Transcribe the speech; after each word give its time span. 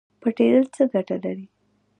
پټیدل 0.21 0.65
څه 0.75 0.83
ګټه 0.93 1.15
لري؟ 1.23 1.45